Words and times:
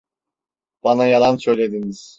Bana 0.83 1.07
yalan 1.07 1.37
söylediniz. 1.37 2.09